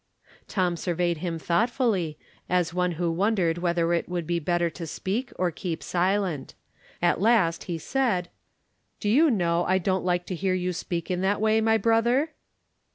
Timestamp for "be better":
4.25-4.67